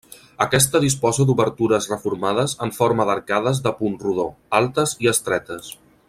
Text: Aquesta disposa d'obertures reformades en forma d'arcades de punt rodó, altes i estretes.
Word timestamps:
Aquesta 0.43 0.79
disposa 0.85 1.25
d'obertures 1.31 1.89
reformades 1.91 2.57
en 2.67 2.73
forma 2.79 3.07
d'arcades 3.11 3.63
de 3.67 3.77
punt 3.83 3.99
rodó, 4.07 4.29
altes 4.63 4.99
i 5.07 5.13
estretes. 5.17 5.71